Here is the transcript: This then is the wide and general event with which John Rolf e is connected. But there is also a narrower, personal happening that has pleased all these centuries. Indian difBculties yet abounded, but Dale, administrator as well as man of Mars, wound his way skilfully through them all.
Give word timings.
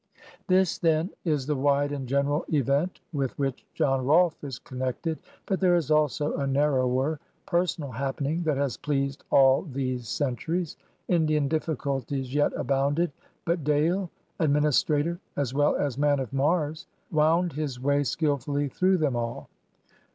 This 0.47 0.79
then 0.79 1.11
is 1.25 1.45
the 1.45 1.55
wide 1.55 1.91
and 1.91 2.07
general 2.07 2.43
event 2.51 2.99
with 3.13 3.37
which 3.37 3.63
John 3.75 4.03
Rolf 4.03 4.35
e 4.43 4.47
is 4.47 4.57
connected. 4.57 5.19
But 5.45 5.59
there 5.59 5.75
is 5.75 5.91
also 5.91 6.35
a 6.37 6.47
narrower, 6.47 7.19
personal 7.45 7.91
happening 7.91 8.41
that 8.41 8.57
has 8.57 8.77
pleased 8.77 9.23
all 9.29 9.61
these 9.61 10.07
centuries. 10.07 10.75
Indian 11.07 11.47
difBculties 11.47 12.33
yet 12.33 12.51
abounded, 12.53 13.11
but 13.45 13.63
Dale, 13.63 14.09
administrator 14.39 15.19
as 15.35 15.53
well 15.53 15.75
as 15.75 15.99
man 15.99 16.19
of 16.19 16.33
Mars, 16.33 16.87
wound 17.11 17.53
his 17.53 17.79
way 17.79 18.03
skilfully 18.03 18.69
through 18.69 18.97
them 18.97 19.15
all. 19.15 19.49